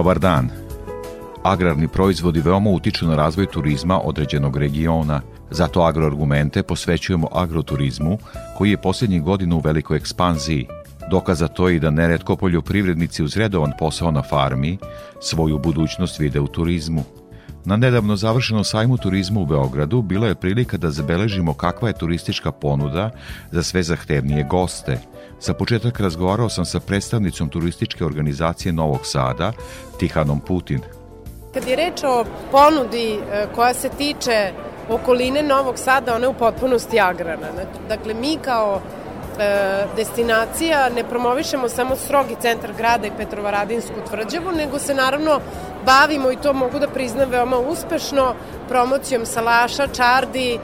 [0.00, 0.48] Dobar dan.
[1.44, 8.18] Agrarni proizvodi veoma utiču na razvoj turizma određenog regiona, zato agroargumente posvećujemo agroturizmu,
[8.58, 10.66] koji je posljednjih godina u velikoj ekspanziji.
[11.10, 14.78] Dokaza to je i da neretko poljoprivrednici uz redovan posao na farmi
[15.20, 17.04] svoju budućnost vide u turizmu.
[17.64, 22.52] Na nedavno završenom sajmu turizma u Beogradu bila je prilika da zabeležimo kakva je turistička
[22.52, 23.10] ponuda
[23.52, 24.98] za sve zahtevnije goste–
[25.40, 29.52] Za početak razgovarao sam sa predstavnicom turističke organizacije Novog Sada,
[29.98, 30.80] Tihanom Putin.
[31.54, 34.52] Kad je reč o ponudi e, koja se tiče
[34.88, 37.46] okoline Novog Sada, ona je u potpunosti agrarna.
[37.88, 38.80] Dakle, mi kao
[39.38, 45.40] e, destinacija ne promovišemo samo strogi centar grada i Petrovaradinsku tvrđavu, nego se naravno
[45.86, 48.34] bavimo i to mogu da priznam veoma uspešno
[48.68, 50.58] promocijom salaša, čardi,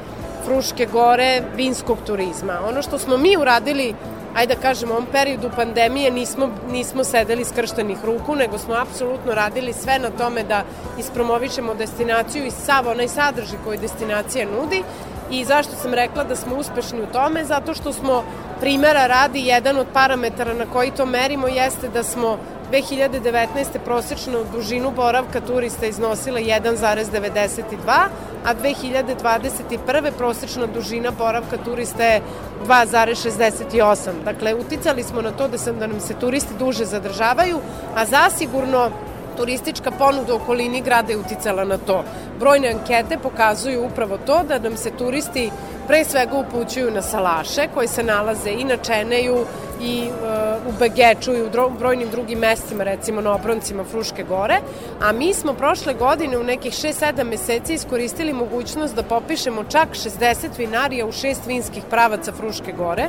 [0.44, 2.60] Fruške gore, vinskog turizma.
[2.68, 3.94] Ono što smo mi uradili
[4.36, 9.34] ajde da kažem, u ovom periodu pandemije nismo, nismo sedeli skrštenih ruku, nego smo apsolutno
[9.34, 10.64] radili sve na tome da
[10.98, 14.82] ispromovišemo destinaciju i sav onaj sadržaj koji destinacija nudi
[15.30, 18.24] i zašto sam rekla da smo uspešni u tome, zato što smo
[18.60, 22.38] primera radi jedan od parametara na koji to merimo jeste da smo
[22.72, 23.78] 2019.
[23.84, 28.08] prosečnu dužinu boravka turista iznosila 1,92,
[28.44, 30.10] a 2021.
[30.18, 32.20] prosečna dužina boravka turista je
[32.66, 34.10] 2,68.
[34.24, 37.58] Dakle, uticali smo na to da, sam, da nam se turisti duže zadržavaju,
[37.94, 38.90] a zasigurno
[39.36, 42.04] turistička ponuda u okolini grada je uticala na to.
[42.38, 45.50] Brojne ankete pokazuju upravo to da nam se turisti
[45.86, 49.44] pre svega upućuju na salaše koji se nalaze i na Čeneju
[49.82, 54.58] i uh, u Begeču i u brojnim drugim mestima, recimo na obroncima Fruške gore,
[55.00, 60.58] a mi smo prošle godine u nekih 6-7 meseci iskoristili mogućnost da popišemo čak 60
[60.58, 63.08] vinarija u šest vinskih pravaca Fruške gore,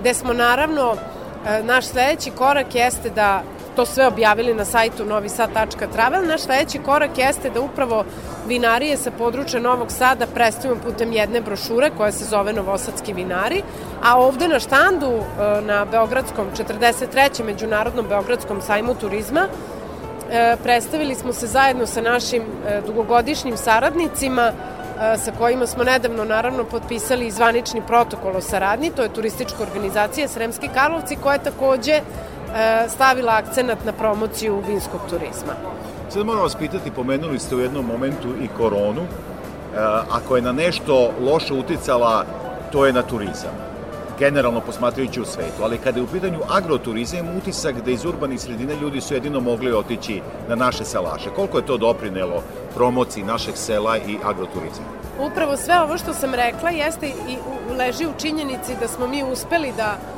[0.00, 3.42] gde smo naravno uh, naš sledeći korak jeste da
[3.76, 6.26] to sve objavili na sajtu novisad.travel.
[6.26, 8.04] Naš sledeći korak jeste da upravo
[8.48, 13.62] vinarije sa područja Novog Sada predstavimo putem jedne brošure koja se zove Novosadski vinari,
[14.02, 17.44] a ovde na štandu e, na Beogradskom 43.
[17.44, 19.48] Međunarodnom Beogradskom sajmu turizma
[20.30, 24.52] e, predstavili smo se zajedno sa našim e, dugogodišnjim saradnicima
[25.24, 30.68] sa kojima smo nedavno naravno potpisali zvanični protokol o saradnji, to je turistička organizacija Sremski
[30.74, 32.00] Karlovci koja takođe
[32.88, 35.52] stavila akcenat na promociju vinskog turizma.
[36.08, 39.06] Sad moram vas pitati, pomenuli ste u jednom momentu i koronu,
[40.10, 42.24] ako je na nešto loše uticala,
[42.72, 43.66] to je na turizam
[44.18, 48.76] generalno posmatrajući u svetu, ali kada je u pitanju agroturizam, utisak da iz urbanih sredine
[48.76, 51.30] ljudi su jedino mogli otići na naše salaše.
[51.36, 52.42] Koliko je to doprinelo
[52.74, 54.86] promociji našeg sela i agroturizma?
[55.20, 57.36] Upravo sve ovo što sam rekla jeste i
[57.78, 60.15] leži u činjenici da smo mi uspeli da e,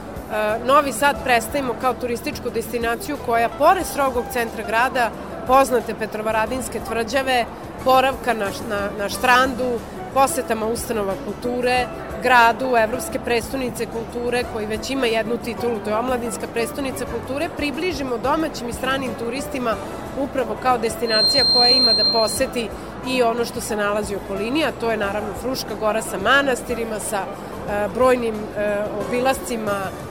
[0.66, 5.10] Novi Sad predstavimo kao turističku destinaciju koja, pored strogog centra grada,
[5.46, 7.44] poznate Petrovaradinske tvrđave,
[7.84, 9.78] boravka na, na, na štrandu,
[10.14, 11.86] posetama ustanova kulture,
[12.22, 18.18] gradu Evropske prestonice kulture koji već ima jednu titulu, to je Omladinska prestonica kulture, približimo
[18.18, 19.74] domaćim i stranim turistima
[20.20, 22.68] upravo kao destinacija koja ima da poseti
[23.08, 27.00] i ono što se nalazi u okolini, a to je naravno Fruška gora sa manastirima,
[27.00, 30.07] sa e, brojnim e, obilascima E, e,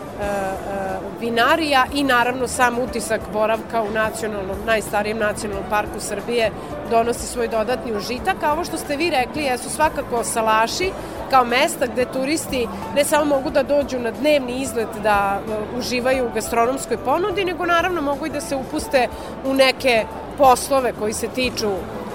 [1.20, 6.52] vinarija i naravno sam utisak boravka u nacionalnom, najstarijem nacionalnom parku Srbije
[6.90, 10.92] donosi svoj dodatni užitak, a ovo što ste vi rekli jesu svakako salaši
[11.30, 16.26] kao mesta gde turisti ne samo mogu da dođu na dnevni izlet da e, uživaju
[16.26, 19.08] u gastronomskoj ponudi, nego naravno mogu i da se upuste
[19.46, 20.06] u neke
[20.38, 21.72] poslove koji se tiču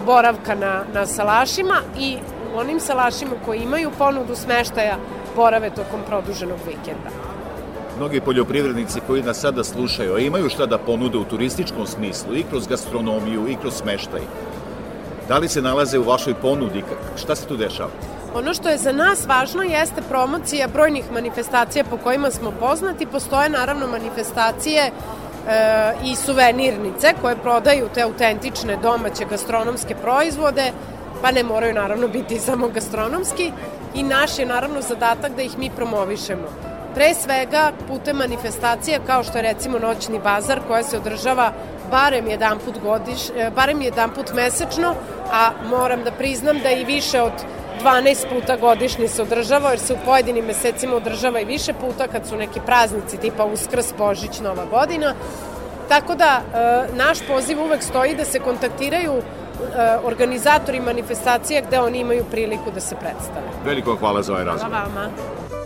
[0.06, 2.17] boravka na, na salašima i
[2.55, 4.97] u onim salašima koji imaju ponudu smeštaja
[5.37, 7.31] borave tokom produženog vikenda
[8.03, 12.43] mnogi poljoprivrednici koji nas sada slušaju, a imaju šta da ponude u turističkom smislu, i
[12.51, 14.21] kroz gastronomiju, i kroz smeštaj,
[15.29, 16.83] da li se nalaze u vašoj ponudi?
[17.17, 17.91] Šta se tu dešava?
[18.35, 23.07] Ono što je za nas važno jeste promocija brojnih manifestacija po kojima smo poznati.
[23.07, 24.91] Postoje naravno manifestacije
[26.05, 30.73] i suvenirnice koje prodaju te autentične domaće gastronomske proizvode,
[31.23, 33.53] pa ne moraju naravno biti samo gastronomski
[33.95, 36.72] i naš je naravno zadatak da ih mi promovišemo.
[36.94, 41.53] Pre svega putem manifestacija kao što je recimo noćni bazar koja se održava
[41.91, 44.94] barem jedan put godiš, e, barem jedan put mesečno,
[45.33, 47.33] a moram da priznam da i više od
[47.83, 52.27] 12 puta godišnji se održava, jer se u pojedinim mesecima održava i više puta kad
[52.27, 55.15] su neki praznici tipa Uskrs, Božić, Nova godina.
[55.89, 59.23] Tako da e, naš poziv uvek stoji da se kontaktiraju e,
[60.05, 63.47] organizatori manifestacija gde oni imaju priliku da se predstave.
[63.65, 64.71] Veliko hvala za ovaj razgovor.
[64.71, 65.62] Hvala vama.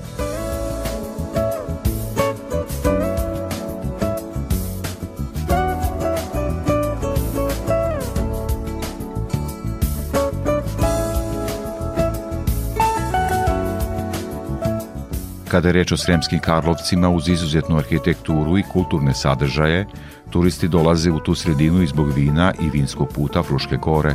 [15.56, 19.87] Kada je reč o Sremskim Karlovcima, uz izuzetnu arhitekturu i kulturne sadržaje,
[20.31, 24.14] turisti dolaze u tu sredinu i zbog vina i vinskog puta Fruške gore.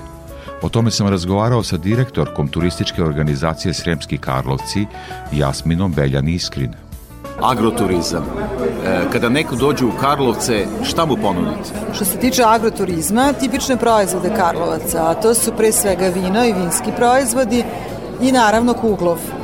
[0.62, 4.86] O tome sam razgovarao sa direktorkom turističke organizacije Sremski Karlovci,
[5.32, 6.74] Jasminom Beljan Iskrin.
[7.42, 8.24] Agroturizam.
[8.86, 11.70] E, kada neko dođe u Karlovce, šta mu ponudite?
[11.94, 16.92] Što se tiče agroturizma, tipične proizvode Karlovaca, a to su pre svega vino i vinski
[16.98, 17.64] proizvodi
[18.22, 19.41] i naravno kuglov.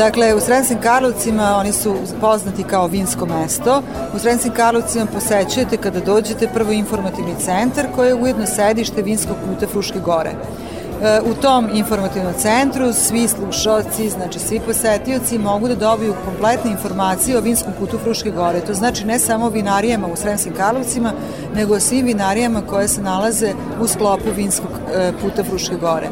[0.00, 3.82] Dakle, u Sremskim Karlovcima oni su poznati kao vinsko mesto.
[4.14, 9.66] U Sremskim Karlovcima posećujete kada dođete prvo informativni centar koji je ujedno sedište vinskog puta
[9.66, 10.30] Fruške gore.
[10.30, 17.38] E, u tom informativnom centru svi slušalci, znači svi posetioci mogu da dobiju kompletne informacije
[17.38, 18.60] o vinskom putu Fruške gore.
[18.60, 21.12] To znači ne samo o vinarijama u Sremskim Karlovcima,
[21.54, 26.08] nego o svim vinarijama koje se nalaze u sklopu vinskog e, puta Fruške gore.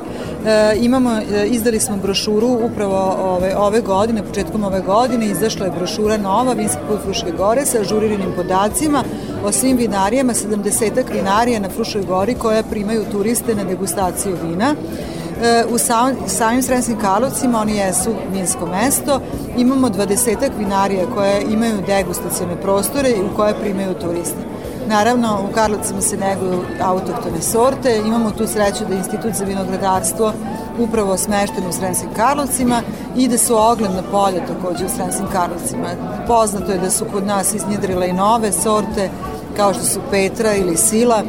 [0.48, 5.72] E, imamo, e, izdali smo brošuru upravo ove, ove godine, početkom ove godine, izašla je
[5.72, 9.04] brošura nova Vinski put Fruške gore sa ažuriranim podacima
[9.44, 14.74] o svim vinarijama, 70 vinarija na Fruškoj gori koja primaju turiste na degustaciju vina.
[15.42, 19.20] E, u sam, samim Sremskim Karlovcima oni jesu vinsko mesto.
[19.56, 24.57] Imamo 20 vinarija koje imaju degustacione prostore i u koje primaju turiste.
[24.88, 30.32] Naravno, u Karlovcima se neguju autoktone sorte, imamo tu sreću da je Institut za vinogradarstvo
[30.78, 32.82] upravo smešten u Sremskim Karlovcima
[33.16, 35.88] i da su ogledna polja takođe u Sremskim Karlovcima.
[36.26, 39.10] Poznato je da su kod nas iznjedrile i nove sorte,
[39.56, 41.22] kao što su Petra ili Sila,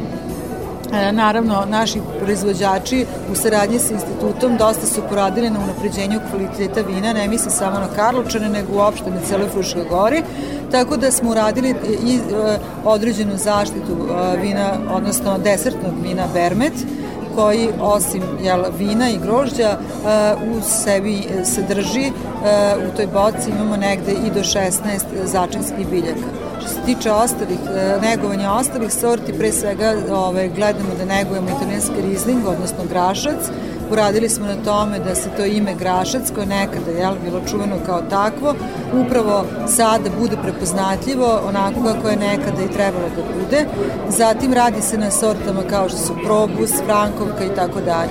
[1.12, 7.28] naravno, naši proizvođači u saradnji sa institutom dosta su poradili na unapređenju kvaliteta vina, ne
[7.28, 10.22] misli samo na Karlovčane, nego uopšte na celoj Fruškoj gori,
[10.70, 16.72] tako da smo uradili i e, određenu zaštitu e, vina, odnosno desertnog vina Bermet,
[17.34, 19.78] koji osim jel, vina i grožđa
[20.50, 22.12] u sebi sadrži,
[22.88, 24.70] u toj boci imamo negde i do 16
[25.24, 31.48] začinskih biljaka se tiče ostalih, e, negovanja ostalih sorti, pre svega ove, gledamo da negujemo
[31.50, 33.50] italijanski rizling, odnosno grašac.
[33.90, 38.02] Uradili smo na tome da se to ime grašac, koje nekada je bilo čuveno kao
[38.10, 38.54] takvo,
[39.06, 43.66] upravo sada bude prepoznatljivo onako kako je nekada i trebalo da bude.
[44.08, 48.10] Zatim radi se na sortama kao što su probus, frankovka i tako dalje.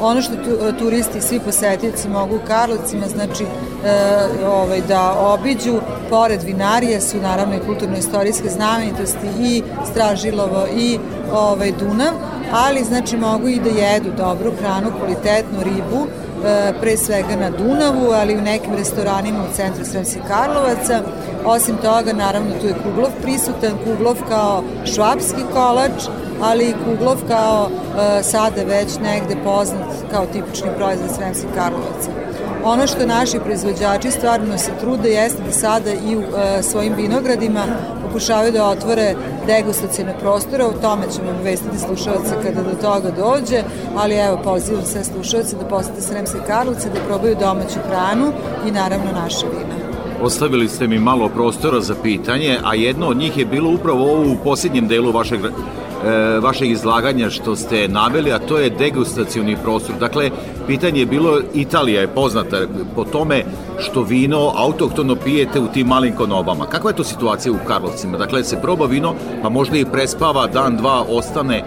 [0.00, 3.48] Ono što tu, e, turisti, svi posetioci mogu u Karlovcima, znači e,
[4.46, 5.80] ovaj, da obiđu,
[6.10, 10.98] pored vinarije su naravno i kulturno-istorijske znamenitosti i Stražilovo i
[11.32, 12.12] ovaj, Dunav,
[12.52, 16.06] ali znači mogu i da jedu dobru hranu, kvalitetnu ribu,
[16.44, 21.02] e, pre svega na Dunavu, ali i u nekim restoranima u centru Sremskih Karlovaca.
[21.44, 24.62] Osim toga, naravno, tu je Kuglov prisutan, Kuglov kao
[24.94, 26.08] švapski kolač,
[26.42, 32.10] ali i Kuglov kao e, sada već negde poznat kao tipični proizvod Sremskih Karlovaca.
[32.64, 37.64] Ono što naši proizvođači stvarno se trude jeste da sada i u e, svojim vinogradima
[38.08, 39.14] pokušavaju da otvore
[39.46, 43.62] degustacijne prostore, o tome ćemo obvestiti slušalce kada do toga dođe,
[43.96, 48.32] ali evo pozivam sve slušalce da posete Sremske Karlovce, da probaju domaću hranu
[48.68, 49.78] i naravno naše vina.
[50.22, 54.32] Ostavili ste mi malo prostora za pitanje, a jedno od njih je bilo upravo ovo
[54.32, 55.40] u posljednjem delu vašeg
[56.42, 59.94] vašeg izlaganja što ste naveli, a to je degustacioni prostor.
[60.00, 60.30] Dakle,
[60.66, 62.56] pitanje je bilo, Italija je poznata
[62.94, 63.44] po tome
[63.78, 66.66] što vino autohtono pijete u tim malim konobama.
[66.66, 68.18] Kakva je to situacija u Karlovcima?
[68.18, 71.64] Dakle, se proba vino, pa možda i prespava, dan, dva, ostane,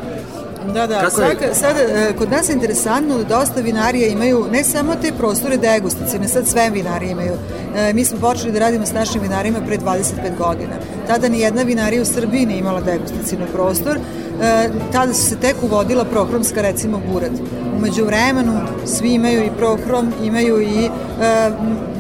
[0.66, 1.56] Da, da, Kako sad, je?
[1.56, 6.28] sad e, kod nas je interesantno da dosta vinarija imaju ne samo te prostore degustacijne,
[6.28, 7.34] sad sve vinarije imaju.
[7.76, 10.76] E, mi smo počeli da radimo s našim vinarima pre 25 godina.
[11.08, 15.56] Tada ni jedna vinarija u Srbiji nije imala degustacijno prostor, e, tada su se tek
[15.62, 17.32] uvodila prohromska recimo burad.
[17.82, 20.90] Umeđu vremenu svi imaju i prohrom, imaju i e,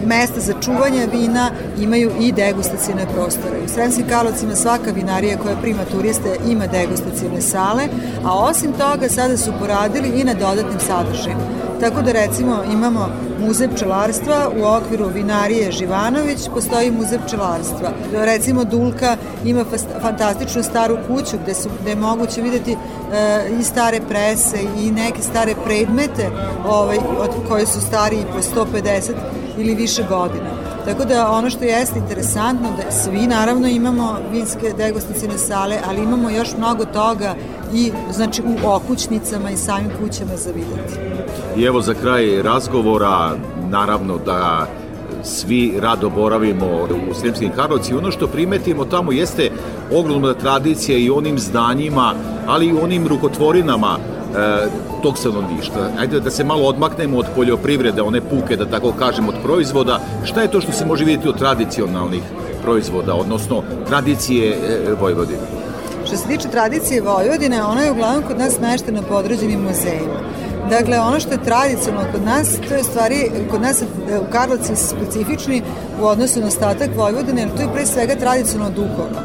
[0.06, 3.58] mesta za čuvanje vina, imaju i degustacijne prostore.
[3.66, 7.84] U Sremskim Karlovcima svaka vinarija koja prima turiste ima degustacijne sale,
[8.26, 11.71] a osim toga sada su poradili i na dodatnim sadržajima.
[11.82, 13.10] Tako da recimo imamo
[13.40, 17.92] muze pčelarstva, u okviru vinarije Živanović postoji muze pčelarstva.
[18.14, 19.66] Recimo Dulka ima
[20.02, 22.78] fantastičnu staru kuću gde, su, gde je moguće videti e,
[23.60, 26.30] i stare prese i neke stare predmete
[26.68, 29.12] ovaj, od koje su stariji po 150
[29.58, 30.71] ili više godina.
[30.86, 36.30] Tako da ono što jeste interesantno da svi naravno imamo vinske degustacijne sale, ali imamo
[36.30, 37.36] još mnogo toga
[37.74, 40.94] i znači u okućnicama i samim kućama za videti.
[41.58, 43.36] I evo za kraj razgovora,
[43.70, 44.68] naravno da
[45.24, 46.66] svi rado boravimo
[47.12, 47.96] u Sremskim Karlovci.
[47.96, 49.52] Ono što primetimo tamo jeste
[49.96, 52.14] ogromna tradicija i onim zdanjima,
[52.48, 53.98] ali i onim rukotvorinama
[55.02, 55.90] tog stanovništva.
[56.00, 60.00] Ajde da se malo odmaknemo od poljoprivrede, one puke, da tako kažem, od proizvoda.
[60.24, 62.22] Šta je to što se može vidjeti od tradicionalnih
[62.62, 65.42] proizvoda, odnosno tradicije e, Vojvodine?
[66.06, 70.20] Što se tiče tradicije Vojvodine, ona je uglavnom kod nas smeštena po određenim muzejima.
[70.70, 73.86] Dakle, ono što je tradicionalno kod nas, to je stvari, kod nas e,
[74.20, 75.62] u Karlovci specifični
[76.02, 79.20] u odnosu na ostatak Vojvodine, jer to je pre svega tradicionalno duhovno.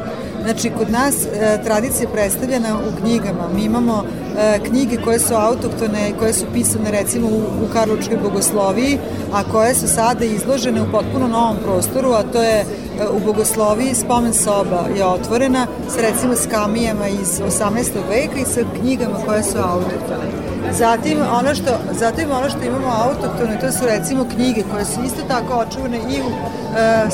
[0.47, 3.49] Znači, kod nas e, tradicija je predstavljena u knjigama.
[3.55, 8.97] Mi imamo e, knjige koje su autoktone, koje su pisane recimo u, u Karločkoj bogosloviji,
[9.33, 12.65] a koje su sada izložene u potpuno novom prostoru, a to je e,
[13.11, 17.71] u bogosloviji spomen soba je otvorena s recimo skamijama iz 18.
[18.09, 20.56] veka i sa knjigama koje su autoktone.
[20.71, 25.21] Zatim ono što, zatim ono što imamo autoktone, to su recimo knjige koje su isto
[25.27, 26.29] tako očuvane i u
[26.77, 27.07] e, e,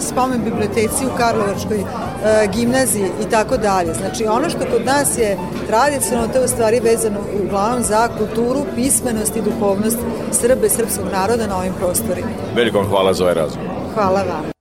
[0.00, 1.84] spomen biblioteci u Karlovačkoj e,
[2.52, 3.94] gimnaziji i tako dalje.
[3.94, 8.60] Znači ono što kod nas je tradicionalno, to je u stvari vezano uglavnom za kulturu,
[8.74, 9.98] pismenost i duhovnost
[10.32, 12.28] Srbe i srpskog naroda na ovim prostorima.
[12.54, 13.70] Veliko hvala za ovaj razgovor.
[13.94, 14.59] Hvala vam.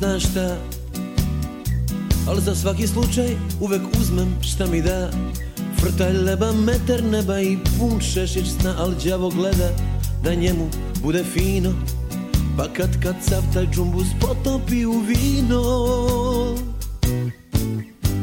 [0.00, 0.56] Nije Bog zna šta?
[2.28, 5.10] Al za svaki slučaj uvek uzmem šta mi da.
[5.80, 9.70] Frtalj leba, meter neba i pun šešić sna Al đavo gleda
[10.24, 10.68] da njemu
[11.02, 11.72] bude fino.
[12.56, 15.62] Pa kad kad sav taj džumbus potopi u vino.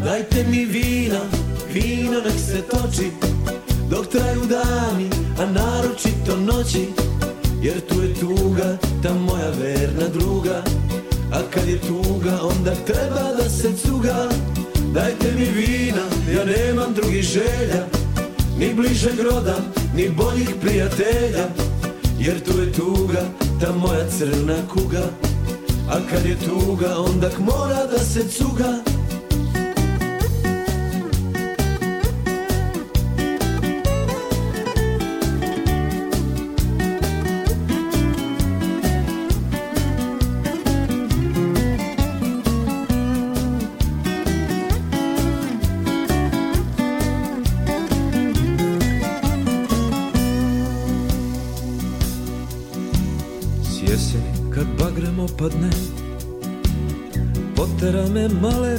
[0.04, 1.20] Dajte mi vina,
[1.74, 3.12] vino nek se toči
[3.90, 6.88] Dok traju dani, a naročito noći.
[7.62, 10.64] Jer tu je tuga, ta moja verna druga
[11.36, 14.30] A kad je tuga, onda treba da se cuga.
[14.94, 16.02] Dajte mi vina,
[16.36, 17.86] ja nemam drugih želja
[18.60, 19.56] Ni bližeg roda,
[19.96, 21.46] ni boljih prijatelja.
[22.20, 23.22] Jer tu je tuga,
[23.62, 25.04] ta moja crna kuga.
[25.90, 28.74] A kad je tuga, onda mora da se cuga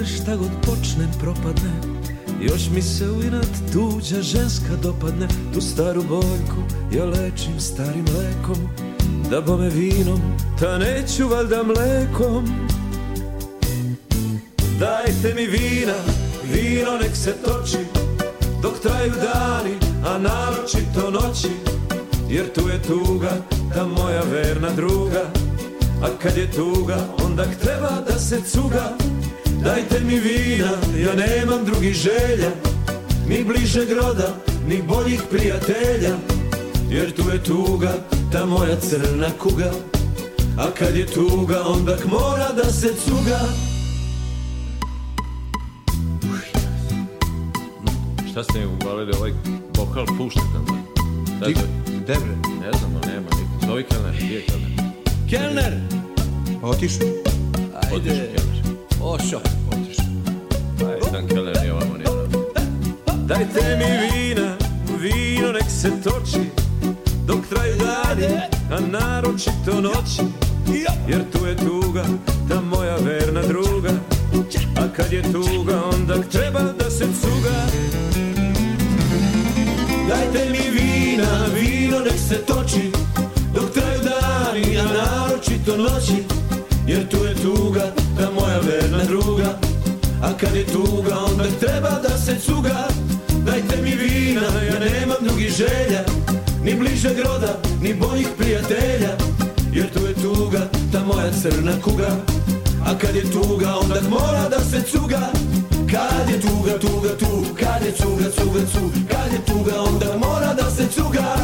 [0.07, 1.73] šta god počne propadne.
[2.41, 5.29] Još mi se u inat tuđa ženska dopadne.
[5.55, 6.61] Tu staru bojku
[6.93, 8.69] ja lečim starim lekom.
[9.31, 10.21] Da bome vinom,
[10.61, 12.45] ta neću valjda mlekom.
[14.79, 15.95] Dajte mi vina,
[16.53, 17.79] vino nek se toči.
[18.63, 19.75] Dok traju dani,
[20.07, 21.51] a naročito noći.
[22.31, 23.33] Jer tu je tuga,
[23.75, 25.23] ta moja verna druga.
[26.03, 28.97] A kad je tuga, onda treba da se cuga
[29.65, 30.71] Dajte mi vina,
[31.05, 32.51] ja nemam drugih želja
[33.29, 34.37] Ni bližeg roda,
[34.69, 36.17] ni boljih prijatelja
[36.91, 37.95] Jer tu je tuga,
[38.33, 39.71] ta moja crna kuga
[40.59, 43.41] A kad je tuga, onda mora da se cuga
[48.31, 49.33] Šta ste mi uvalili ovaj
[49.77, 50.79] vokal pušta tamo?
[51.45, 51.55] Ti,
[51.87, 52.57] gde bre?
[52.61, 53.67] Ne znam, no nema niko.
[53.67, 54.71] Zovi Kelner, gdje je Kelner?
[55.31, 55.81] Kelner!
[56.63, 57.09] Otišao.
[57.93, 58.46] Otišao Kelner.
[59.07, 59.39] Ajde,
[61.13, 62.09] Dan Kelner nije ovamo nije.
[63.27, 64.57] Dajte mi vina,
[65.01, 66.51] vino nek se toči
[67.27, 68.27] Dok traju dani,
[68.71, 70.23] a naročito noći
[71.09, 72.05] Jer tu je tuga,
[72.49, 73.91] ta moja verna druga.
[74.77, 77.67] A kad je tuga, onda treba da se cuga.
[80.09, 82.91] Dajte mi vina, vino nek se toči
[83.55, 86.25] Dok traju dani, a naročito noći
[86.87, 89.59] Jer tu je tuga, ta moja verna druga
[90.23, 92.89] A kad je tuga, onda treba da se cuga.
[93.47, 96.05] Dajte mi vina, ja nemam drugih želja
[96.65, 99.11] Ni bližeg roda, ni boljih prijatelja
[99.73, 100.61] Jer tu je tuga,
[100.93, 102.11] ta moja crna kuga.
[102.87, 105.31] A kad je tuga, onda mora da se cuga.
[105.91, 110.55] Kad je tuga, tuga, tu Kad je cuga, cuga, cu Kad je tuga, onda mora
[110.55, 111.37] da se cuga.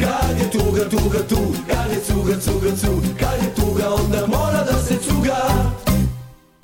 [0.00, 4.64] Kad je tuga, tuga, tu Kad je cuga, cuga, cu Kad je tuga, onda mora
[4.64, 5.85] da se cuga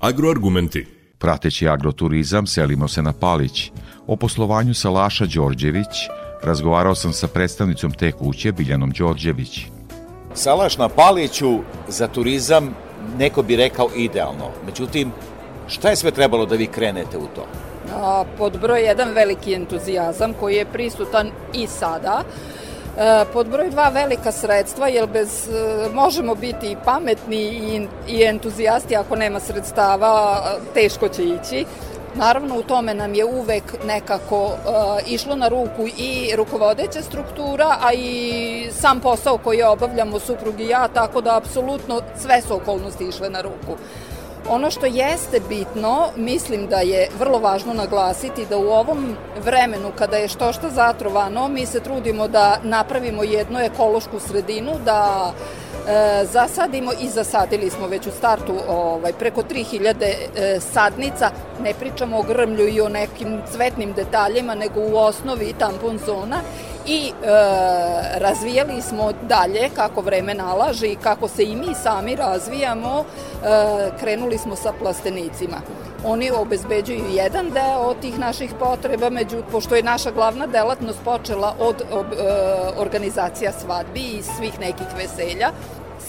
[0.02, 0.86] Agroargumenti
[1.18, 3.70] Prateći agroturizam, selimo se na Palić.
[4.06, 6.08] O poslovanju Salaša Đorđević
[6.42, 9.60] razgovarao sam sa predstavnicom te kuće, Biljanom Đorđević.
[10.34, 12.74] Salaš na Paliću za turizam
[13.18, 14.50] neko bi rekao idealno.
[14.66, 15.12] Međutim,
[15.68, 17.46] šta je sve trebalo da vi krenete u to?
[17.94, 22.22] A, pod broj jedan veliki entuzijazam koji je prisutan i sada.
[22.98, 28.22] E, pod broj dva velika sredstva, jer bez, e, možemo biti i pametni i, i
[28.22, 30.42] entuzijasti ako nema sredstava,
[30.74, 31.64] teško će ići.
[32.14, 34.52] Naravno, u tome nam je uvek nekako uh,
[35.06, 40.88] išlo na ruku i rukovodeća struktura, a i sam posao koji obavljamo suprug i ja,
[40.88, 43.76] tako da apsolutno sve su okolnosti išle na ruku.
[44.48, 50.16] Ono što jeste bitno, mislim da je vrlo važno naglasiti da u ovom vremenu kada
[50.16, 56.92] je što što zatrovano, mi se trudimo da napravimo jednu ekološku sredinu, da e, zasadimo
[57.00, 61.30] i zasadili smo već u startu ovaj, preko 3000 e, sadnica,
[61.62, 66.40] ne pričamo o grmlju i o nekim cvetnim detaljima, nego u osnovi tampon zona
[66.86, 67.12] i e,
[68.18, 74.38] razvijali smo dalje kako vreme nalaže i kako se i mi sami razvijamo, e, krenuli
[74.38, 75.56] smo sa plastenicima.
[76.04, 81.82] Oni obezbeđuju jedan deo tih naših potreba, međutim, pošto je naša glavna delatnost počela od
[81.92, 82.16] ob, e,
[82.76, 85.50] organizacija svadbi i svih nekih veselja,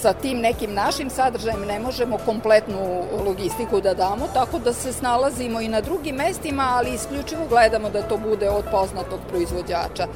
[0.01, 5.61] sa tim nekim našim sadržajem ne možemo kompletnu logistiku da damo, tako da se snalazimo
[5.61, 10.07] i na drugim mestima, ali isključivo gledamo da to bude od poznatog proizvođača.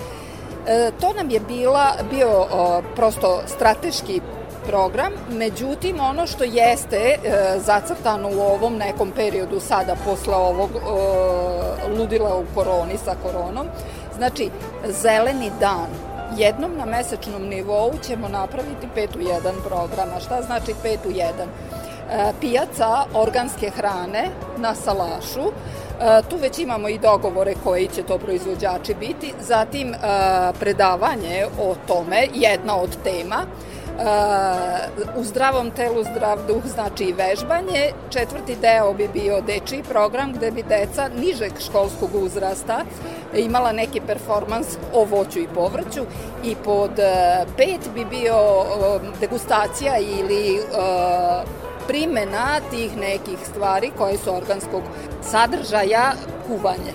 [0.68, 2.46] E, to nam je bila, bio
[2.96, 4.22] prosto strateški
[4.66, 7.18] program, međutim ono što jeste e,
[7.60, 10.70] zacrtano u ovom nekom periodu sada posle ovog
[11.98, 13.68] ludila u koroni sa koronom,
[14.18, 14.50] znači
[14.88, 15.88] zeleni dan
[16.38, 20.20] jednom na mesečnom nivou ćemo napraviti 5 u 1 programa.
[20.20, 21.24] Šta znači 5 u 1?
[22.12, 25.52] E, pijaca organske hrane na Salašu,
[26.30, 29.34] tu već imamo i dogovore koji će to proizvođači biti.
[29.42, 29.98] Zatim e,
[30.60, 33.46] predavanje o tome, jedna od tema.
[33.98, 34.04] Uh,
[35.20, 37.92] u zdravom telu zdrav duh znači i vežbanje.
[38.10, 42.86] Četvrti deo bi bio dečiji program gde bi deca nižeg školskog uzrasta
[43.36, 46.02] imala neki performans o voću i povrću
[46.44, 46.92] i pod
[47.58, 48.36] pet bi bio
[49.20, 50.60] degustacija ili
[51.88, 54.82] primena tih nekih stvari koje su organskog
[55.22, 56.12] sadržaja
[56.48, 56.94] kuvanje,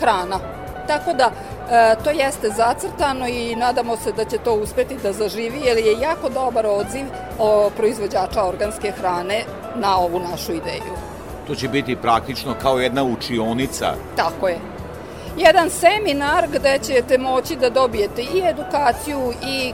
[0.00, 0.38] hrana.
[0.86, 5.60] Tako da e, to jeste zacrtano i nadamo se da će to uspeti da zaživi
[5.64, 7.06] jer je jako dobar odziv
[7.38, 9.44] o proizvođača organske hrane
[9.76, 10.94] na ovu našu ideju.
[11.46, 13.94] To će biti praktično kao jedna učionica.
[14.16, 14.58] Tako je.
[15.36, 19.72] Jedan seminar gde ćete moći da dobijete i edukaciju i e,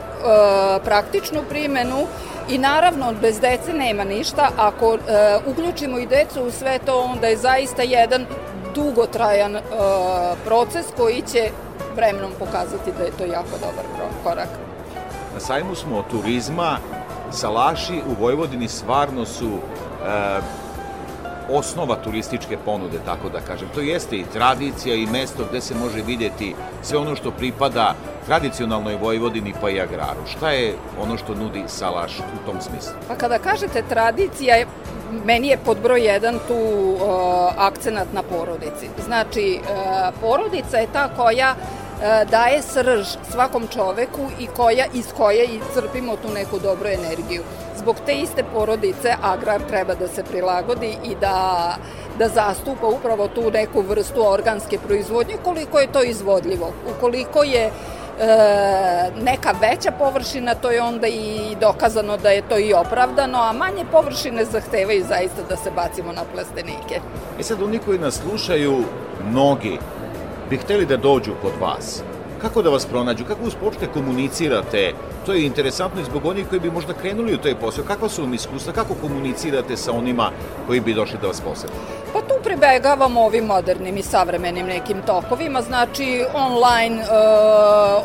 [0.85, 2.07] praktičnu primenu
[2.49, 4.49] I naravno, bez dece nema ništa.
[4.57, 4.99] Ako e,
[5.47, 8.27] uključimo i decu u sve to, onda je zaista jedan
[8.75, 9.61] dugotrajan e,
[10.45, 11.51] proces koji će
[11.97, 13.85] vremenom pokazati da je to jako dobar
[14.25, 14.49] korak.
[15.35, 16.77] Na sajmu smo turizma,
[17.33, 20.41] salaši u Vojvodini stvarno su e,
[21.53, 23.69] osnova turističke ponude, tako da kažem.
[23.75, 27.95] To jeste i tradicija i mesto gde se može videti sve ono što pripada
[28.27, 30.27] tradicionalnoj Vojvodini pa i agraru.
[30.27, 32.93] Šta je ono što nudi Salaš u tom smislu?
[33.09, 34.67] Pa kada kažete tradicija,
[35.25, 37.01] meni je pod broj jedan tu uh,
[37.57, 38.89] akcenat na porodici.
[39.05, 41.90] Znači, uh, porodica je ta koja uh,
[42.31, 47.43] daje srž svakom čoveku i koja iz koje i crpimo tu neku dobru energiju.
[47.77, 51.77] Zbog te iste porodice agrar treba da se prilagodi i da,
[52.19, 56.73] da zastupa upravo tu neku vrstu organske proizvodnje koliko je to izvodljivo.
[56.97, 57.71] Ukoliko je e,
[59.23, 63.85] neka veća površina, to je onda i dokazano da je to i opravdano, a manje
[63.93, 67.01] površine zahtevaju zaista da se bacimo na plastenike.
[67.41, 68.85] E sad, oni koji nas slušaju,
[69.31, 69.79] mnogi,
[70.51, 72.03] bi hteli da dođu kod vas.
[72.41, 73.25] Kako da vas pronađu?
[73.25, 74.93] Kako uopšte komunicirate?
[75.27, 77.85] To je interesantno i zbog onih koji bi možda krenuli u taj posao.
[77.85, 78.73] Kakva su vam iskustva?
[78.73, 80.31] Kako komunicirate sa onima
[80.67, 81.73] koji bi došli da vas posete?
[82.13, 87.09] Pa tu pribegavamo ovim modernim i savremenim nekim tokovima, znači online, uh,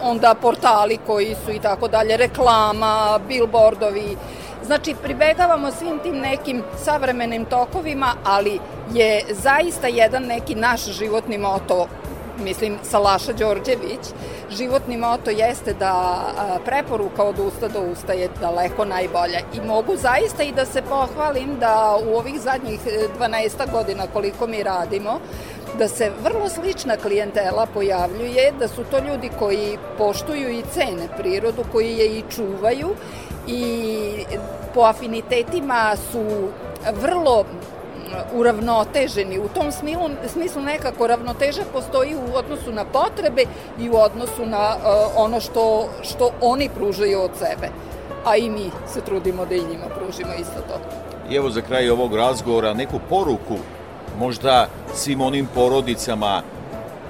[0.03, 4.17] onda portali koji su i tako dalje, reklama, billboardovi,
[4.65, 8.59] Znači, pribegavamo svim tim nekim savremenim tokovima, ali
[8.93, 11.87] je zaista jedan neki naš životni moto
[12.43, 14.13] mislim Salaša Đorđević,
[14.51, 16.21] životni moto jeste da
[16.65, 19.39] preporuka od usta do usta je daleko najbolja.
[19.53, 22.79] I mogu zaista i da se pohvalim da u ovih zadnjih
[23.19, 25.19] 12 godina koliko mi radimo,
[25.77, 31.63] da se vrlo slična klijentela pojavljuje, da su to ljudi koji poštuju i cene prirodu,
[31.71, 32.89] koji je i čuvaju
[33.47, 34.25] i
[34.73, 36.49] po afinitetima su
[37.01, 37.45] vrlo
[38.33, 39.39] uravnoteženi.
[39.39, 43.43] U tom smislu, smislu nekako ravnoteža postoji u odnosu na potrebe
[43.79, 47.69] i u odnosu na uh, ono što, što oni pružaju od sebe.
[48.25, 50.79] A i mi se trudimo da i njima pružimo isto to.
[51.29, 53.57] I evo za kraj ovog razgovora neku poruku
[54.19, 56.41] možda svim onim porodicama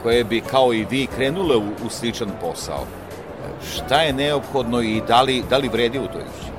[0.03, 2.85] koje bi kao i vi krenule u, u sličan posao.
[3.75, 6.54] Šta je neophodno i da li, da li vredi u to ići?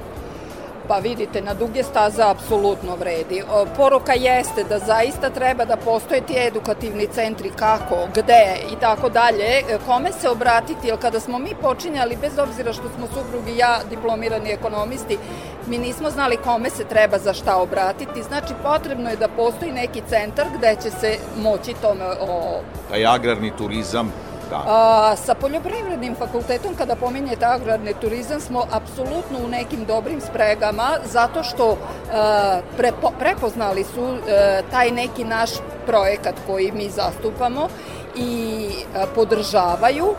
[0.89, 3.43] Pa vidite, na duge staze apsolutno vredi.
[3.77, 9.63] Poruka jeste da zaista treba da postoje ti edukativni centri kako, gde i tako dalje,
[9.87, 13.79] kome se obratiti, jer kada smo mi počinjali, bez obzira što smo suprugi i ja
[13.91, 15.19] diplomirani ekonomisti,
[15.67, 20.03] mi nismo znali kome se treba za šta obratiti, znači potrebno je da postoji neki
[20.09, 22.61] centar gde će se moći tome o...
[22.91, 24.13] Taj agrarni turizam
[24.51, 24.63] Da.
[24.67, 31.43] A, sa poljoprivrednim fakultetom, kada pominjete agrarni turizam, smo apsolutno u nekim dobrim spregama, zato
[31.43, 31.77] što
[32.13, 35.51] a, prepo, prepoznali su a, taj neki naš
[35.87, 37.69] projekat koji mi zastupamo
[38.17, 40.15] i a, podržavaju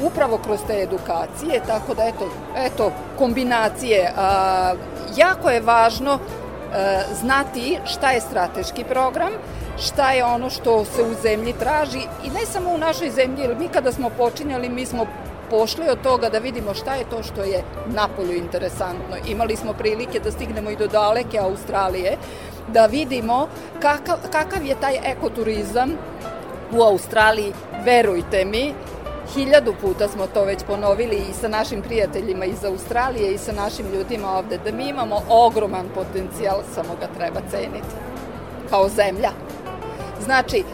[0.00, 4.12] upravo kroz te edukacije, tako da eto, eto kombinacije.
[4.16, 4.74] A,
[5.16, 9.32] jako je važno a, znati šta je strateški program,
[9.78, 13.56] šta je ono što se u zemlji traži i ne samo u našoj zemlji, jer
[13.58, 15.06] mi kada smo počinjali, mi smo
[15.50, 19.16] pošli od toga da vidimo šta je to što je napolju interesantno.
[19.26, 22.16] Imali smo prilike da stignemo i do daleke Australije,
[22.68, 23.48] da vidimo
[23.80, 25.90] kakav, kakav je taj ekoturizam
[26.72, 27.52] u Australiji,
[27.84, 28.74] verujte mi,
[29.34, 33.86] hiljadu puta smo to već ponovili i sa našim prijateljima iz Australije i sa našim
[33.94, 37.94] ljudima ovde, da mi imamo ogroman potencijal, samo ga treba ceniti
[38.70, 39.45] kao zemlja.
[40.26, 40.64] Znači, e,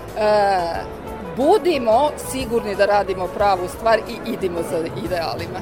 [1.36, 5.60] budimo sigurni da radimo pravu stvar i idimo za idealima.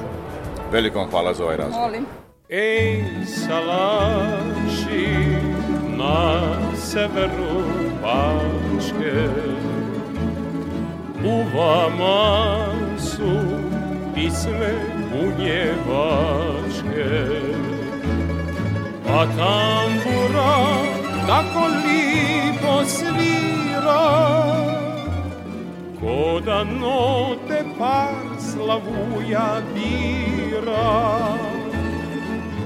[0.71, 1.87] Veliko vam hvala za ovaj razgovor.
[1.87, 2.05] Molim.
[2.49, 5.07] Ej, salaši
[5.97, 6.41] na
[6.75, 7.61] severu
[8.01, 9.27] Bačke,
[11.25, 12.67] u vama
[12.99, 13.39] su
[14.15, 14.73] pisme
[15.11, 16.29] bunjevačke,
[19.09, 20.55] a tambura
[21.27, 23.40] tako lipo svira,
[25.99, 30.87] ko da note par slavuja bira.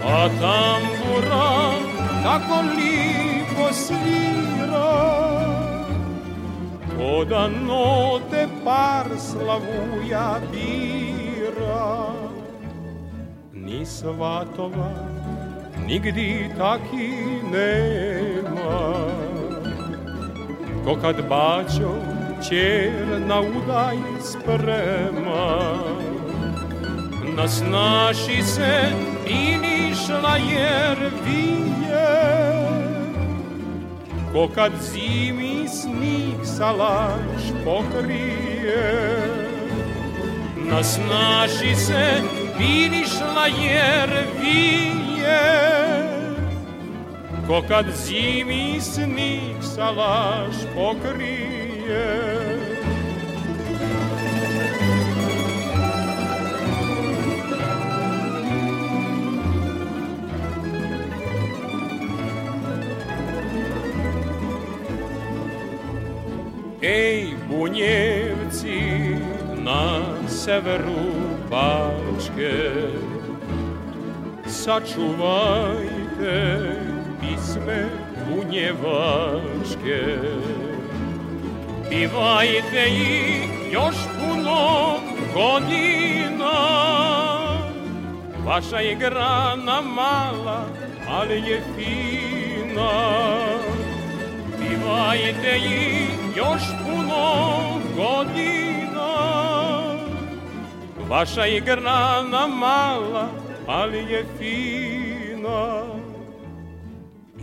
[0.06, 1.48] A tambura
[2.24, 4.92] tako lipo svira,
[6.96, 11.84] ko da note par slavuja bira.
[13.54, 14.92] Ni svatova,
[15.88, 17.10] nigdi taki
[17.52, 18.76] nema,
[20.86, 21.96] ko kad bađo
[22.50, 25.78] čer na udaj sprema.
[27.38, 28.92] Nas naši se
[29.28, 32.08] i nišla jer vije,
[34.34, 39.06] ko kad zimi snig salaš pokrije.
[40.72, 42.22] Nas naši se
[42.60, 44.10] vinišla jer
[44.42, 45.85] vije,
[47.48, 52.26] ko kad zimi snig salaš pokrije.
[66.82, 68.82] Ej, bunjevci
[69.58, 71.14] na severu
[71.50, 72.74] Bačke,
[74.48, 76.06] sačuvajte
[77.66, 77.90] pisme
[78.30, 80.02] bunjevačke.
[81.90, 84.98] Pivajte ih još puno
[85.34, 86.58] godina,
[88.46, 90.66] vaša je grana mala,
[91.10, 92.92] ali je fina.
[94.60, 97.56] Pivajte ih još puno
[97.96, 98.56] godina,
[101.10, 103.30] Vaša igrana mala,
[103.68, 104.95] ali je fina.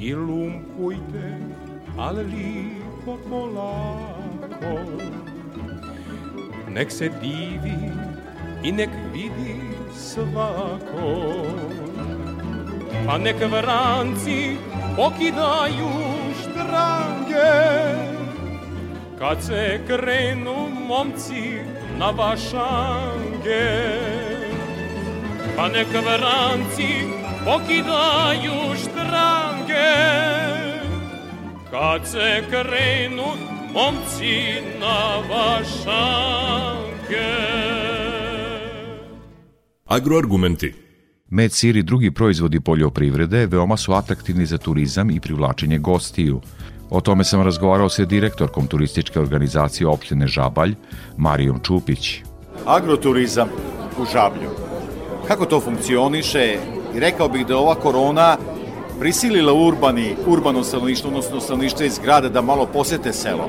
[0.02, 1.38] I lumpujte,
[1.98, 4.74] ali lipo polako.
[6.68, 7.92] Nek se divi
[8.62, 9.60] i nek vidi
[9.94, 11.46] svako.
[13.06, 14.56] Pa nek vranci
[14.96, 15.90] pokidaju
[16.40, 17.52] štrange
[19.18, 21.58] Kad se krenu momci
[21.98, 23.68] na vašange
[25.56, 26.92] Pa nek vranci
[27.44, 28.71] pokidaju
[31.70, 33.24] Kad se krenu
[33.74, 36.82] momci na vašange
[39.86, 40.74] Agroargumenti
[41.30, 46.40] Med, sir i drugi proizvodi poljoprivrede veoma su atraktivni za turizam i privlačenje gostiju.
[46.90, 50.74] O tome sam razgovarao sa direktorkom turističke organizacije opštine Žabalj,
[51.16, 52.20] Marijom Čupić.
[52.66, 53.48] Agroturizam
[53.98, 54.50] u Žablju.
[55.28, 56.56] Kako to funkcioniše?
[56.96, 58.36] I rekao bih da ova korona
[59.02, 63.48] prisilila urbani, urbano stanovništvo, odnosno stanovništvo iz grada da malo posete selo.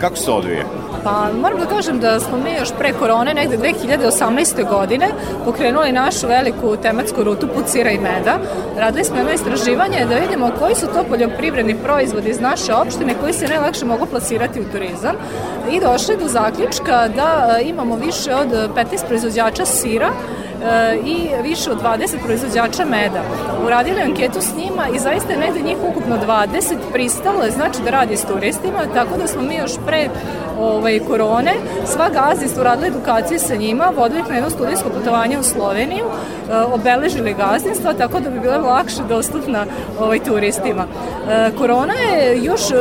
[0.00, 0.64] Kako se odvije?
[1.04, 4.68] Pa moram da kažem da smo mi još pre korone, negde 2018.
[4.70, 5.08] godine,
[5.44, 8.38] pokrenuli našu veliku tematsku rutu put sira i meda.
[8.76, 13.32] Radili smo jedno istraživanje da vidimo koji su to poljoprivredni proizvodi iz naše opštine koji
[13.32, 15.14] se najlakše mogu plasirati u turizam
[15.70, 20.10] i došli do zaključka da e, imamo više od 15 proizvođača sira
[21.04, 23.22] i više od 20 proizvođača meda.
[23.66, 27.90] Uradili anketu s njima i zaista je negde njih ukupno 20 pristalo je znači da
[27.90, 30.08] radi s turistima, tako da smo mi još pre
[30.60, 31.52] ovaj, korone
[31.86, 36.56] sva gazdinstva uradili edukacije sa njima, vodili ih na jedno studijsko putovanje u Sloveniju, e,
[36.56, 39.66] obeležili gazdinstva tako da bi bile lakše dostupna
[40.00, 40.84] ovaj, turistima.
[40.84, 42.74] E, korona je još e,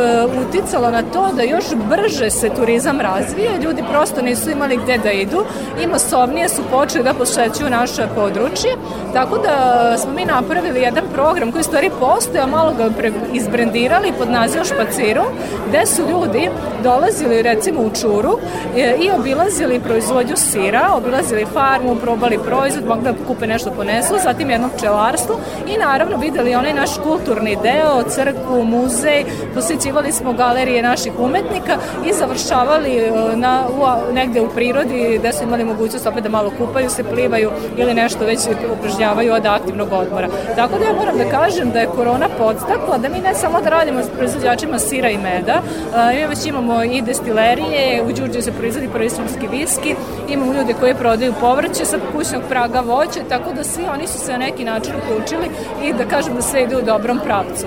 [0.48, 5.12] uticala na to da još brže se turizam razvije, ljudi prosto nisu imali gde da
[5.12, 5.46] idu
[5.84, 8.71] i masovnije su počeli da posvećuju naše područje,
[9.13, 9.55] tako da
[9.97, 12.89] smo mi napravili jedan program koji stvari postoje, a malo ga
[13.33, 15.23] izbrendirali pod nazivom Špaciru,
[15.67, 16.49] gde su ljudi
[16.83, 18.38] dolazili recimo u Čuru
[18.77, 24.49] e, i obilazili proizvodnju sira, obilazili farmu, probali proizvod, mogli da kupe nešto ponesu, zatim
[24.49, 31.13] jedno pčelarstvo i naravno videli onaj naš kulturni deo, crkvu, muzej, posjećivali smo galerije naših
[31.19, 31.77] umetnika
[32.09, 36.51] i završavali e, na, u, negde u prirodi gde su imali mogućnost opet da malo
[36.57, 38.39] kupaju se, plivaju ili nešto već
[38.80, 40.28] upražnjavaju od aktivnog odmora.
[40.56, 43.69] Tako da ja moram da kažem da je korona podstakla da mi ne samo da
[43.69, 45.62] radimo s proizvođačima sira i meda,
[46.15, 49.95] mi već imamo i destilerije, u Đurđe se proizvodi prvi srpski viski,
[50.30, 54.32] imamo ljude koji prodaju povrće sa kućnog praga voće, tako da svi oni su se
[54.32, 55.49] na neki način uključili
[55.84, 57.65] i da kažem da sve ide u dobrom pravcu.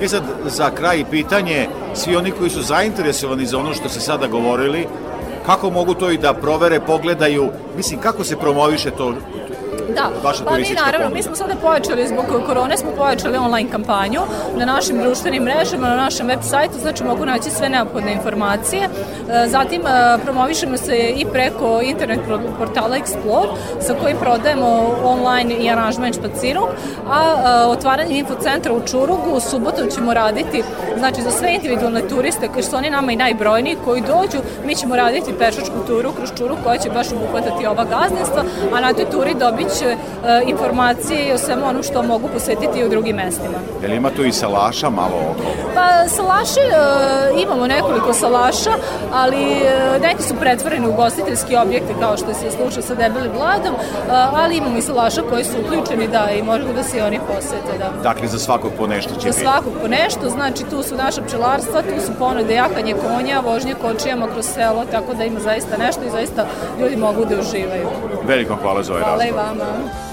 [0.00, 4.26] E sad, za kraj pitanje, svi oni koji su zainteresovani za ono što se sada
[4.26, 4.86] govorili,
[5.46, 9.14] kako mogu to i da provere, pogledaju, mislim, kako se promoviše to
[9.94, 11.16] Da, vaša pa mi turistička naravno, ponuda?
[11.16, 14.20] mi smo sada pojačali zbog korone, smo pojačali online kampanju
[14.56, 18.82] na našim društvenim mrežama, na našem web sajtu, znači mogu naći sve neophodne informacije.
[18.82, 22.20] E, Zatim e, promovišemo se i preko internet
[22.58, 23.48] portala Explore,
[23.80, 26.68] sa kojim prodajemo online i aranžman špacirog,
[27.10, 30.62] a e, otvaranje infocentra u Čurugu u subotom ćemo raditi,
[30.98, 34.96] znači za sve individualne turiste, koji su oni nama i najbrojniji, koji dođu, mi ćemo
[34.96, 39.34] raditi pešačku turu kroz Čurug koja će baš obuhvatati ova gazdinstva, a na toj turi
[39.34, 39.96] dobit će e,
[40.46, 43.58] informacije o svemu onom što mogu posetiti i u drugim mestima.
[43.82, 45.42] Jel ima tu i salaša malo oko?
[45.74, 48.70] Pa salaše, e, imamo nekoliko salaša,
[49.12, 53.74] ali e, neki su pretvoreni u gostiteljski objekte kao što se slučaj sa debelim vladom,
[54.10, 57.78] ali imamo i salaša koji su uključeni da i možemo da se i oni posete.
[57.78, 58.02] Da.
[58.02, 59.40] Dakle, za svakog po nešto će Za biti.
[59.40, 64.26] svakog po nešto, znači tu su naša pčelarstva, tu su ponude jahanje konja, vožnje kočijama
[64.26, 66.46] kroz selo, tako da ima zaista nešto i zaista
[66.80, 67.88] ljudi mogu da uživaju.
[68.26, 69.58] Veliko hvala za ovaj Hvala i razgovor.
[69.58, 70.06] vama.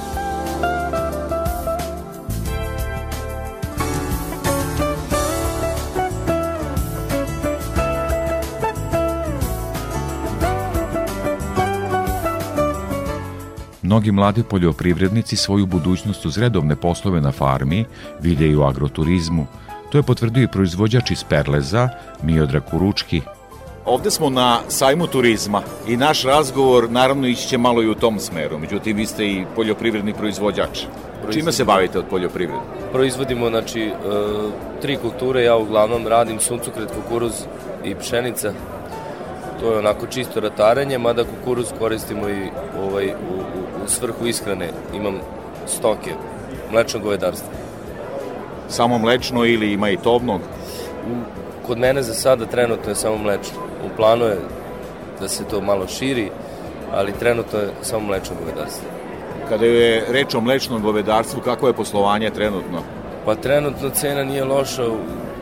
[13.81, 17.85] Mnogi mladi poljoprivrednici svoju budućnost uz redovne poslove na farmi
[18.21, 19.47] vide i u agroturizmu.
[19.91, 21.89] To je potvrdio i proizvođač iz Perleza,
[22.23, 23.21] Miodrag Kuručki.
[23.85, 28.19] Ovde smo na sajmu turizma i naš razgovor naravno ići će malo i u tom
[28.19, 28.57] smeru.
[28.57, 30.79] Međutim, vi ste i poljoprivredni proizvođač.
[31.31, 32.61] Čime se bavite od poljoprivrede?
[32.91, 33.91] Proizvodimo, znači, e,
[34.81, 37.33] tri kulture, ja uglavnom radim suncokret, kukuruz
[37.83, 38.53] i pšenica.
[39.59, 42.49] To je onako čisto ratarenje, mada kukuruz koristimo i
[42.83, 44.69] ovaj, u, u, u svrhu ishrane.
[44.93, 45.19] Imam
[45.67, 46.13] stoke,
[46.71, 47.49] mlečno govedarstvo.
[48.69, 50.41] Samo mlečno ili ima i tovnog?
[51.67, 53.72] Kod mene za sada trenutno je samo mlečno.
[53.85, 54.37] U planu je
[55.19, 56.29] da se to malo širi
[56.93, 58.89] ali trenutno je samo mlečno govedarstvo.
[59.49, 62.81] Kada je reč o mlečnom govedarstvu, kako je poslovanje trenutno?
[63.25, 64.83] Pa trenutno cena nije loša,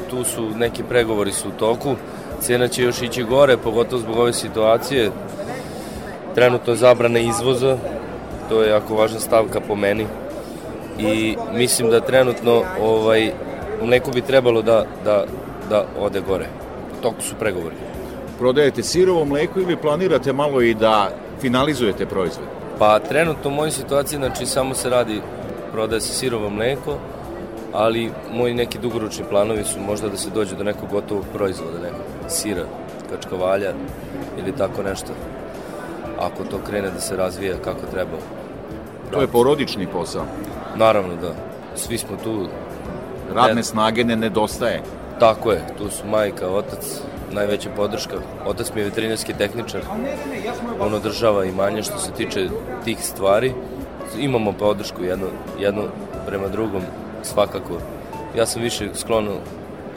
[0.09, 1.95] tu su neki pregovori su u toku,
[2.39, 5.11] cena će još ići gore, pogotovo zbog ove situacije.
[6.35, 7.77] Trenutno je zabrana izvoza,
[8.49, 10.05] to je jako važna stavka po meni
[10.99, 13.31] i mislim da trenutno ovaj,
[13.83, 15.25] mleko bi trebalo da, da,
[15.69, 16.47] da ode gore.
[16.99, 17.90] U toku su pregovori.
[18.41, 21.09] Prodajete sirovo mleko ili planirate malo i da
[21.41, 22.45] finalizujete proizvod?
[22.79, 25.21] Pa trenutno u mojoj situaciji, znači samo se radi,
[25.71, 26.97] prodaje se sirovo mleko,
[27.73, 32.05] ali moji neki dugoročni planovi su možda da se dođe do nekog gotovog proizvoda, nekog
[32.29, 32.65] sira,
[33.09, 33.73] kačkavalja
[34.39, 35.13] ili tako nešto.
[36.19, 38.17] Ako to krene da se razvija kako treba.
[39.11, 40.25] To je porodični posao.
[40.75, 41.33] Naravno da.
[41.75, 42.47] Svi smo tu.
[43.33, 44.81] Radne snage ne nedostaje.
[45.19, 47.01] Tako je, tu su majka, otac,
[47.33, 48.15] najveća podrška.
[48.45, 49.81] Otac mi je veterinarski tehničar.
[50.79, 52.49] On održava imanje što se tiče
[52.85, 53.53] tih stvari.
[54.19, 55.27] Imamo podršku jedno,
[55.59, 55.83] jedno
[56.27, 56.81] prema drugom,
[57.23, 57.77] svakako.
[58.37, 59.29] Ja sam više sklon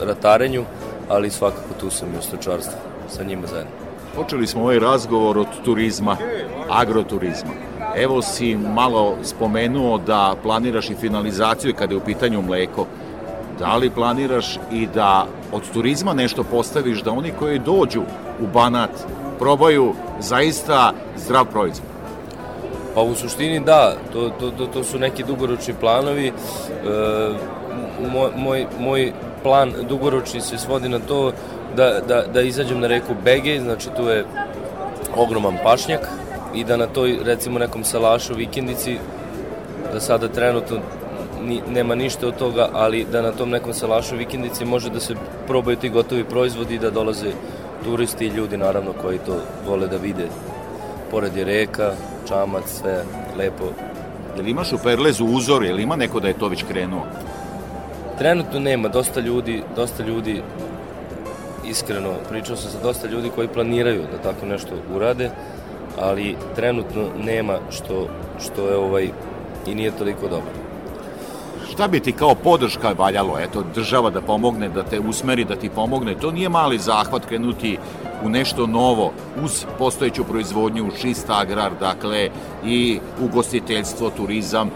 [0.00, 0.64] ratarenju,
[1.08, 3.72] ali svakako tu sam i u stočarstvu sa njima zajedno.
[4.16, 6.16] Počeli smo ovaj razgovor od turizma,
[6.70, 7.50] agroturizma.
[7.96, 12.86] Evo si malo spomenuo da planiraš i finalizaciju kada je u pitanju mleko.
[13.58, 18.02] Da li planiraš i da od turizma nešto postaviš, da oni koji dođu
[18.40, 18.90] u Banat
[19.38, 21.88] probaju zaista zdrav proizvod?
[22.94, 26.26] Pa u suštini da, to, to, to, to su neki dugoročni planovi.
[26.26, 26.32] E,
[28.12, 29.12] moj, moj, moj
[29.42, 31.32] plan dugoročni se svodi na to
[31.76, 34.24] da, da, da izađem na reku Bege, znači tu je
[35.16, 36.08] ogroman pašnjak
[36.54, 38.98] i da na toj recimo nekom salašu vikendici
[39.92, 40.76] da sada trenutno
[41.44, 45.14] ni, nema ništa od toga, ali da na tom nekom salašu vikendici može da se
[45.46, 47.32] probaju ti gotovi proizvodi i da dolaze
[47.84, 50.28] turisti i ljudi naravno koji to vole da vide.
[51.10, 51.92] Pored je reka,
[52.28, 53.04] čamac, sve
[53.38, 53.64] lepo.
[54.36, 57.06] Jel imaš u Perlezu uzor, jel ima neko da je to već krenuo?
[58.18, 60.42] Trenutno nema, dosta ljudi, dosta ljudi
[61.66, 65.30] iskreno, pričao sam sa dosta ljudi koji planiraju da tako nešto urade,
[66.00, 68.08] ali trenutno nema što,
[68.44, 69.08] što je ovaj
[69.66, 70.63] i nije toliko dobro.
[71.74, 73.38] Šta bi ti kao podrška valjalo?
[73.38, 76.14] Eto, država da pomogne, da te usmeri, da ti pomogne.
[76.14, 77.78] To nije mali zahvat krenuti
[78.24, 79.12] u nešto novo,
[79.44, 82.28] uz postojeću proizvodnju, čist agrar, dakle,
[82.64, 84.70] i ugostiteljstvo, turizam.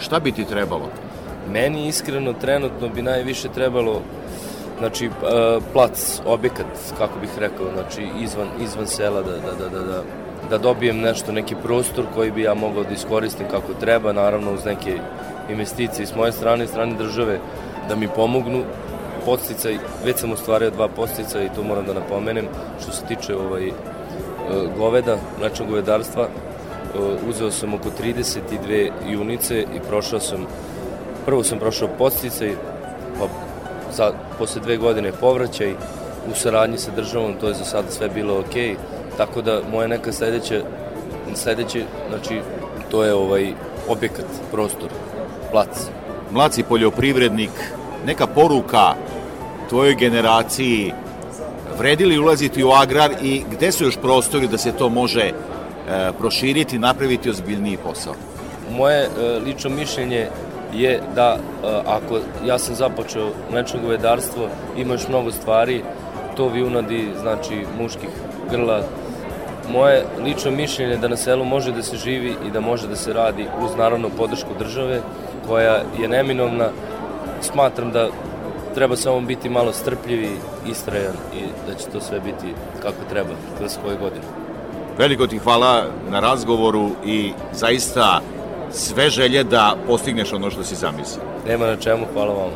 [0.00, 0.88] Šta bi ti trebalo?
[1.52, 4.02] Meni iskreno trenutno bi najviše trebalo
[4.78, 5.10] znači
[5.72, 6.66] plac, objekat,
[6.98, 10.02] kako bih rekao, znači izvan, izvan sela da, da, da, da, da
[10.50, 14.64] da dobijem nešto, neki prostor koji bi ja mogao da iskoristim kako treba, naravno uz
[14.64, 14.98] neke
[15.50, 17.38] investicije s moje strane i strane države
[17.88, 18.62] da mi pomognu.
[19.24, 22.46] Posticaj, već sam ostvario dva postica i to moram da napomenem
[22.82, 23.70] što se tiče ovaj,
[24.78, 26.28] goveda, mlečnog govedarstva
[27.28, 30.46] uzeo sam oko 32 junice i prošao sam
[31.26, 32.52] prvo sam prošao posticaj
[33.18, 33.26] pa
[33.92, 35.72] za, posle dve godine povraćaj
[36.30, 38.76] u saradnji sa državom, to je za sada sve bilo okay
[39.16, 40.60] Tako da moja neka sledeća,
[41.34, 42.40] sledeće, znači,
[42.90, 43.52] to je ovaj
[43.88, 44.88] objekat, prostor,
[45.54, 45.86] plac.
[46.30, 47.50] Mlaci poljoprivrednik,
[48.06, 48.94] neka poruka
[49.68, 50.92] tvojoj generaciji,
[51.78, 55.32] vredi li ulaziti u agrar i gde su još prostori da se to može e,
[56.18, 58.14] proširiti, napraviti ozbiljniji posao?
[58.70, 59.08] Moje e,
[59.46, 60.26] lično mišljenje
[60.72, 65.82] je da e, ako ja sam započeo mlečno govedarstvo, ima još mnogo stvari,
[66.36, 68.10] to vijunadi, znači muških
[68.50, 68.82] grla,
[69.72, 73.12] Moje lično mišljenje da na selu može da se živi i da može da se
[73.12, 75.00] radi uz naravno podršku države
[75.48, 76.68] koja je neminovna.
[77.40, 78.08] Smatram da
[78.74, 80.30] treba samo biti malo strpljivi,
[80.70, 84.24] istrajan i da će to sve biti kako treba kroz koje godine.
[84.98, 88.20] Veliko ti hvala na razgovoru i zaista
[88.70, 91.24] sve želje da postigneš ono što si zamislio.
[91.48, 92.50] Nema na čemu, hvala vam.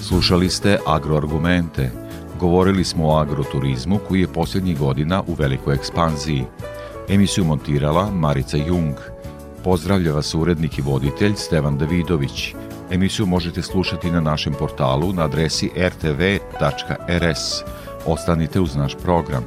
[0.00, 2.03] Slušali ste Agroargumente.
[2.44, 6.44] Govorili smo o agroturizmu koji je posljednjih godina u velikoj ekspanziji.
[7.08, 8.94] Emisiju montirala Marica Jung.
[9.62, 12.54] Pozdravlja vas urednik i voditelj Stevan Davidović.
[12.90, 17.62] Emisiju možete slušati na našem portalu na adresi rtv.rs.
[18.06, 19.44] Ostanite uz naš program.